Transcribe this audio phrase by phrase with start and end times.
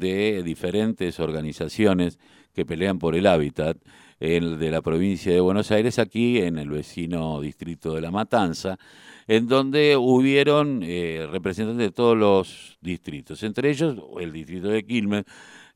[0.00, 2.18] de diferentes organizaciones
[2.52, 3.76] que pelean por el hábitat
[4.20, 8.76] el de la provincia de Buenos Aires, aquí en el vecino distrito de La Matanza,
[9.26, 15.24] en donde hubieron eh, representantes de todos los distritos, entre ellos el distrito de Quilmes,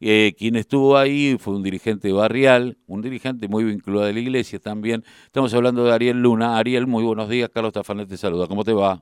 [0.00, 4.58] eh, quien estuvo ahí fue un dirigente barrial, un dirigente muy vinculado a la iglesia
[4.58, 5.02] también.
[5.24, 6.58] Estamos hablando de Ariel Luna.
[6.58, 7.48] Ariel, muy buenos días.
[7.48, 8.46] Carlos Tafanet te saluda.
[8.46, 9.00] ¿Cómo te va?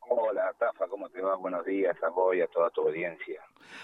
[0.00, 1.36] Hola, Tafa, ¿cómo te va?
[1.36, 3.40] Buenos días a vos y a toda tu audiencia.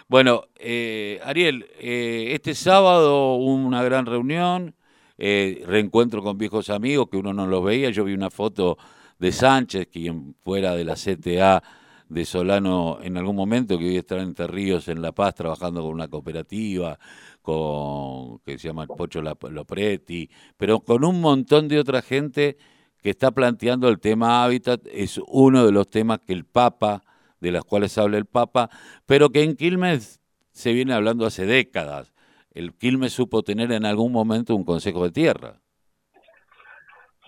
[0.08, 4.74] Bueno, eh, Ariel, eh, este sábado una gran reunión,
[5.18, 7.90] eh, reencuentro con viejos amigos que uno no los veía.
[7.90, 8.78] Yo vi una foto
[9.18, 11.62] de Sánchez, quien fuera de la CTA
[12.08, 15.92] de Solano en algún momento, que hoy está en Terríos, en La Paz, trabajando con
[15.92, 16.98] una cooperativa,
[17.42, 22.56] con que se llama Pocho Lopretti, pero con un montón de otra gente
[23.02, 27.02] que está planteando el tema hábitat, es uno de los temas que el Papa,
[27.40, 28.70] de los cuales habla el Papa,
[29.06, 30.20] pero que en Quilmes
[30.50, 32.14] se viene hablando hace décadas.
[32.52, 35.60] El Quilmes supo tener en algún momento un consejo de tierra.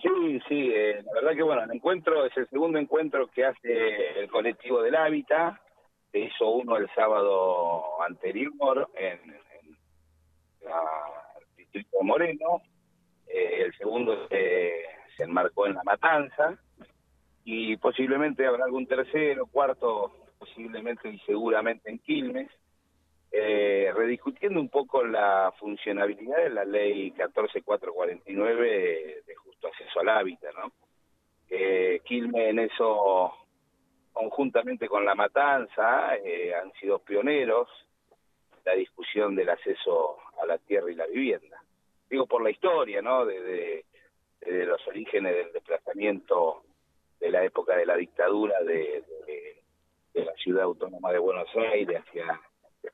[0.01, 4.19] Sí, sí, eh, la verdad que bueno, el encuentro es el segundo encuentro que hace
[4.19, 5.55] el colectivo del Hábitat,
[6.11, 9.37] se hizo uno el sábado anterior en, el
[11.55, 12.61] distrito Moreno,
[13.27, 14.83] eh, el segundo se,
[15.15, 16.57] se enmarcó en La Matanza,
[17.43, 22.49] y posiblemente habrá algún tercero, cuarto, posiblemente y seguramente en Quilmes,
[23.31, 30.53] eh, rediscutiendo un poco la funcionabilidad de la ley 14449 de justo acceso al hábitat,
[30.55, 30.71] ¿no?
[31.49, 33.33] Eh, Quilmes en eso,
[34.13, 37.69] conjuntamente con La Matanza, eh, han sido pioneros
[38.65, 41.61] la discusión del acceso a la tierra y la vivienda.
[42.09, 43.25] Digo por la historia, ¿no?
[43.25, 43.85] Desde
[44.41, 46.63] de, los orígenes del desplazamiento
[47.21, 49.03] de la época de la dictadura de,
[50.13, 52.41] la ciudad autónoma de Buenos Aires hacia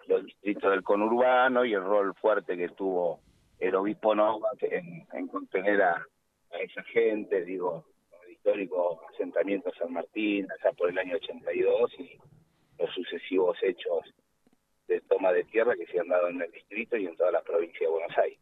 [0.08, 3.22] los distritos del conurbano y el rol fuerte que tuvo
[3.58, 6.06] el obispo Nova en, contener a,
[6.52, 7.86] esa gente, digo,
[8.26, 12.18] el histórico asentamiento San Martín, allá por el año 82 y
[12.78, 14.14] los sucesivos hechos
[14.88, 17.42] de toma de tierra que se han dado en el distrito y en toda la
[17.42, 18.40] provincia de Buenos Aires.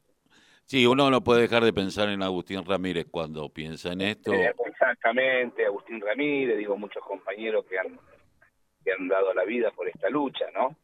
[0.65, 4.33] Sí, uno no puede dejar de pensar en Agustín Ramírez cuando piensa en esto.
[4.33, 7.99] Eh, exactamente, Agustín Ramírez, digo, muchos compañeros que han,
[8.83, 10.75] que han dado la vida por esta lucha, ¿no?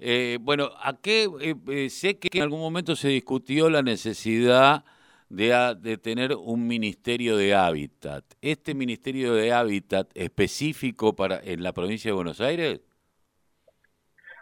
[0.00, 1.28] eh, bueno, ¿a qué?
[1.40, 4.84] Eh, eh, sé que en algún momento se discutió la necesidad
[5.28, 8.24] de, de tener un ministerio de hábitat.
[8.40, 12.80] ¿Este ministerio de hábitat específico para en la provincia de Buenos Aires?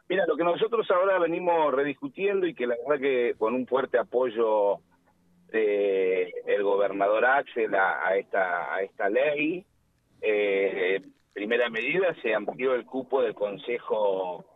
[0.08, 3.98] Mira, lo que nosotros ahora venimos rediscutiendo y que la verdad que con un fuerte
[3.98, 4.78] apoyo
[5.52, 9.66] de el gobernador Axel a, esta a esta ley,
[10.22, 11.02] eh,
[11.34, 14.46] primera medida se amplió el cupo del Consejo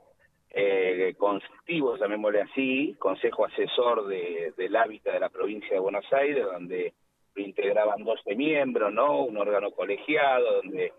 [0.49, 6.47] eh, Consultivo, llamémosle así, Consejo Asesor de, del Hábitat de la provincia de Buenos Aires,
[6.47, 6.95] donde
[7.37, 9.23] integraban 12 miembros, ¿no?
[9.25, 10.93] Un órgano colegiado, donde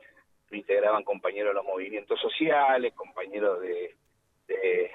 [0.51, 3.95] integraban compañeros de los movimientos sociales, compañeros de
[4.47, 4.91] de,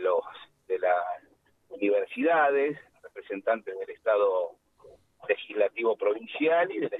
[0.00, 0.22] los
[0.66, 1.04] de las
[1.70, 4.52] universidades, representantes del Estado
[5.28, 6.90] legislativo provincial y del,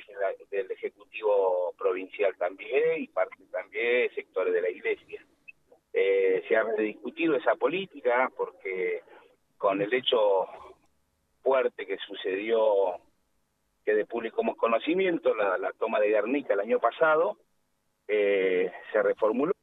[0.51, 5.25] del ejecutivo provincial también y parte también sectores de la iglesia.
[5.93, 9.03] Eh, se ha rediscutido esa política porque
[9.57, 10.47] con el hecho
[11.43, 13.01] fuerte que sucedió
[13.85, 17.39] que de público conocimiento, la, la toma de Guernica el año pasado,
[18.07, 19.58] eh, se reformuló de,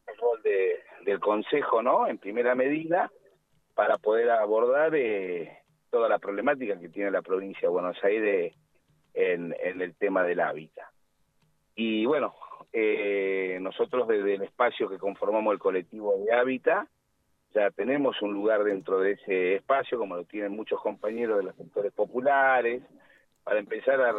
[1.06, 2.08] del Consejo, ¿no?
[2.08, 3.12] En primera medida,
[3.76, 8.54] para poder abordar eh, toda la problemática que tiene la provincia de Buenos Aires
[9.14, 10.88] en, el tema del hábitat.
[11.76, 12.34] Y bueno,
[12.74, 16.88] eh, nosotros desde el espacio que conformamos el colectivo de hábitat,
[17.54, 21.56] ya tenemos un lugar dentro de ese espacio, como lo tienen muchos compañeros de los
[21.56, 22.82] sectores populares,
[23.44, 24.12] para empezar a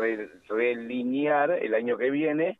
[0.48, 2.58] relinear el año que viene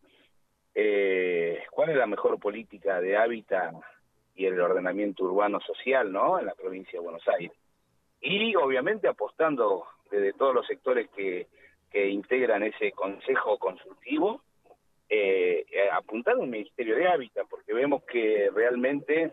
[0.75, 3.73] eh, cuál es la mejor política de hábitat
[4.37, 6.39] y el ordenamiento urbano social, ¿no?
[6.39, 7.57] En la provincia de Buenos Aires.
[8.21, 11.47] Y obviamente apostando desde todos los sectores que,
[11.91, 14.43] que integran ese consejo consultivo,
[15.09, 19.33] eh, apuntar a un ministerio de hábitat, porque vemos que realmente,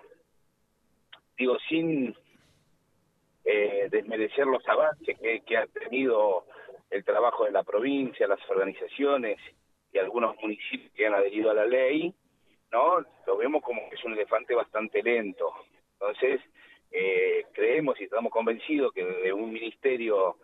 [1.38, 2.16] digo, sin
[3.44, 6.46] eh, desmerecer los avances que, que ha tenido
[6.90, 9.40] el trabajo de la provincia, las organizaciones
[9.92, 12.14] y algunos municipios que han adherido a la ley,
[12.74, 13.06] ¿no?
[13.28, 15.54] Lo vemos como que es un elefante bastante lento.
[15.94, 16.42] Entonces,
[16.92, 20.38] eh, creemos y estamos convencidos que desde un ministerio,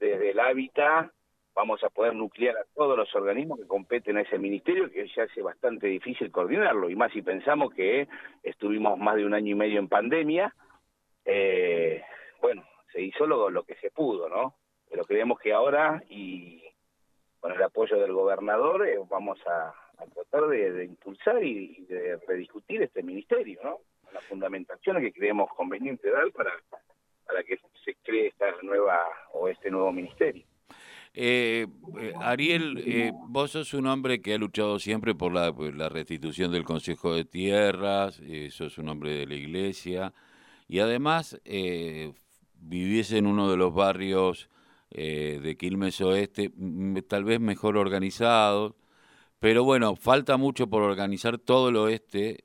[0.00, 1.12] desde el hábitat,
[1.54, 5.24] vamos a poder nuclear a todos los organismos que competen a ese ministerio, que ya
[5.24, 8.08] hace bastante difícil coordinarlo, y más si pensamos que
[8.42, 10.54] estuvimos más de un año y medio en pandemia,
[11.24, 12.02] eh,
[12.42, 12.62] bueno,
[12.92, 14.54] se hizo lo, lo que se pudo, ¿no?
[14.90, 16.62] Pero creemos que ahora, y
[17.40, 23.02] con el apoyo del gobernador, eh, vamos a, tratar de, impulsar y, de rediscutir este
[23.02, 23.78] ministerio, ¿no?
[24.12, 26.52] Las fundamentaciones que creemos conveniente dar para,
[27.26, 30.44] para que se cree esta nueva o este nuevo ministerio.
[31.18, 31.66] Eh,
[31.98, 36.64] eh, Ariel, eh, vos sos un hombre que ha luchado siempre por la, restitución del
[36.64, 38.20] Consejo de Tierras,
[38.50, 40.12] sos un hombre de la Iglesia
[40.68, 41.40] y además
[42.54, 44.50] vivís en uno de los barrios
[44.90, 46.52] de Quilmes Oeste,
[47.08, 48.76] tal vez mejor organizado,
[49.40, 52.38] pero bueno, falta mucho por organizar todo el oeste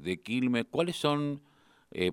[0.00, 0.66] de Quilmes.
[0.70, 1.40] ¿Cuáles son,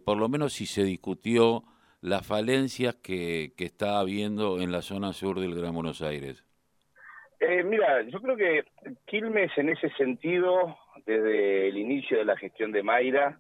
[0.06, 1.64] por lo menos si se discutió,
[2.02, 6.44] las falencias que, que está habiendo en la zona sur del Gran Buenos Aires?
[7.46, 8.64] Eh, mira, yo creo que
[9.06, 13.38] Quilmes en ese sentido, desde el inicio de la gestión de Mayra,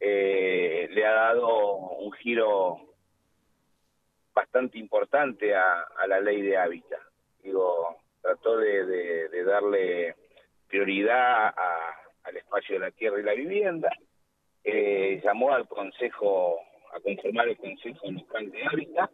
[0.00, 2.78] eh, le ha dado un giro
[4.34, 6.99] bastante importante a, la ley de hábitat.
[8.42, 10.14] Trató de, darle
[10.68, 11.54] prioridad
[12.22, 13.90] al espacio de la tierra y la vivienda,
[14.64, 16.58] eh, llamó al Consejo
[16.94, 19.10] a conformar el Consejo Local de Hábitat,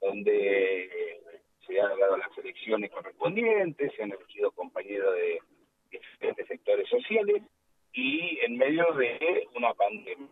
[0.00, 1.20] donde
[1.66, 5.40] se han dado las elecciones correspondientes, se han elegido compañeros de
[5.90, 7.42] diferentes sectores sociales
[7.92, 10.28] y en medio de una pandemia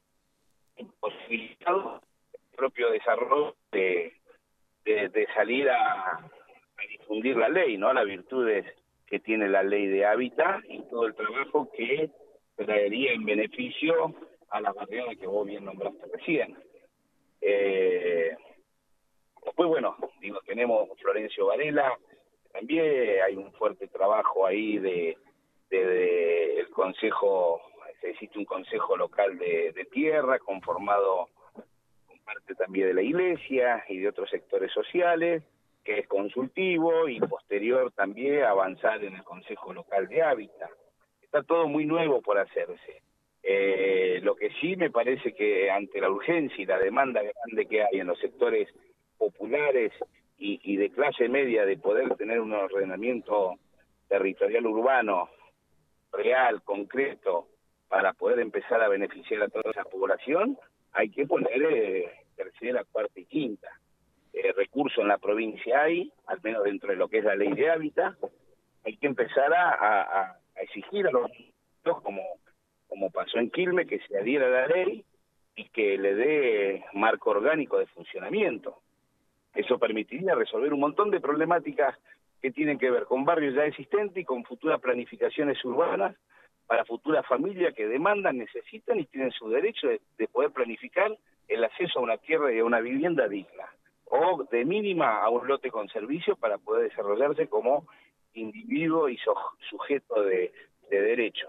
[0.77, 2.03] imposibilitado
[2.33, 4.13] el propio desarrollo de,
[4.85, 6.31] de, salir a, a,
[6.89, 7.93] difundir la ley, ¿no?
[7.93, 8.65] Las virtudes
[9.07, 12.11] que tiene la ley de hábitat y todo el trabajo que
[12.57, 14.15] traería en beneficio
[14.51, 16.57] a las barriadas que vos bien nombraste recién.
[17.41, 18.37] Eh,
[19.45, 21.99] después, bueno, digo, tenemos Florencio Varela,
[22.53, 25.17] también hay un fuerte trabajo ahí de,
[25.71, 27.61] el consejo,
[28.03, 31.29] existe un consejo local de, de tierra conformado
[32.07, 35.43] con parte también de la iglesia y de otros sectores sociales,
[35.85, 40.71] que es consultivo y posterior también avanzar en el consejo local de hábitat.
[41.23, 43.03] Está todo muy nuevo por hacerse.
[43.43, 47.83] Eh, lo que sí me parece que ante la urgencia y la demanda grande que
[47.83, 48.69] hay en los sectores
[49.19, 49.93] populares
[50.39, 53.55] y, de clase media de poder tener un ordenamiento
[54.09, 55.31] territorial urbano
[56.13, 57.49] real, concreto,
[57.89, 60.59] para poder empezar a beneficiar a toda esa población,
[60.93, 63.69] hay que poner eh, tercera, cuarta y quinta.
[64.35, 67.53] Eh, recursos en la provincia hay, al menos dentro de lo que es la ley
[67.53, 68.15] de hábitat,
[68.85, 71.31] hay que empezar a, exigir a los
[72.03, 72.23] como
[72.95, 75.05] como pasó en Quilme, que se adhiera a la ley
[75.57, 78.83] y que le dé marco orgánico de funcionamiento.
[79.53, 81.99] Eso permitiría resolver un montón de problemáticas
[82.41, 86.15] que tienen que ver con barrios ya existentes y con futuras planificaciones urbanas
[86.67, 91.17] para futuras familias que demandan, necesitan y tienen su derecho de, poder planificar
[91.49, 93.65] el acceso a una tierra y a una vivienda digna,
[94.15, 97.87] o de mínima a un lote con servicio para poder desarrollarse como
[98.35, 99.19] individuo y
[99.71, 100.53] sujeto de
[100.89, 101.49] derecho.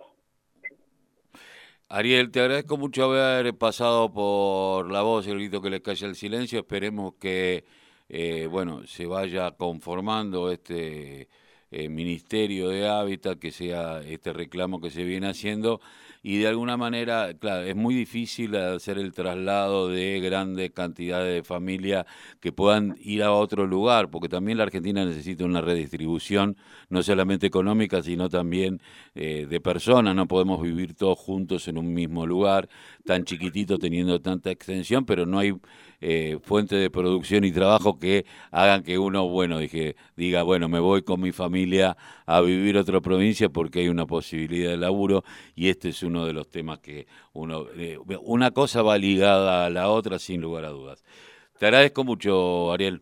[1.88, 6.16] Ariel, te agradezco mucho haber pasado por la voz el grito que le calla el
[6.16, 6.60] silencio.
[6.60, 7.64] Esperemos que
[8.10, 11.28] eh, bueno se vaya conformando este
[11.78, 15.82] eh, Ministerio de Hábitat, que sea este reclamo que se viene haciendo.
[16.24, 21.44] Y de alguna manera, claro, es muy difícil hacer el traslado de grandes cantidades de
[21.44, 22.06] familias
[22.40, 26.56] que puedan ir a otro lugar, porque también la Argentina necesita una redistribución,
[26.90, 28.82] no solamente económica, sino también
[29.14, 32.70] eh, de personas, no podemos vivir todos juntos en un mismo lugar,
[33.04, 35.54] tan chiquitito teniendo tanta extensión, pero no hay
[36.02, 40.80] eh, fuente de producción y trabajo que hagan que uno, bueno, dije, diga, bueno, me
[40.80, 45.24] voy con mi familia a vivir otra provincia porque hay una posibilidad de laburo
[45.56, 49.70] y este es uno de los temas que uno, eh, una cosa va ligada a
[49.70, 51.04] la otra sin lugar a dudas.
[51.58, 53.02] Te agradezco mucho, Ariel.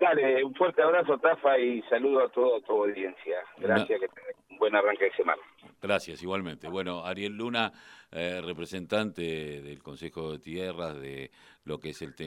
[0.00, 3.38] Dale, un fuerte abrazo, Tafa, y saludo a toda tu audiencia.
[3.58, 5.40] Gracias, que tengas un buen arranque de semana.
[5.80, 6.68] Gracias, igualmente.
[6.68, 7.72] Bueno, Ariel Luna,
[8.10, 9.22] eh, representante
[9.62, 11.30] del Consejo de Tierras de
[11.64, 12.24] lo que es el tema.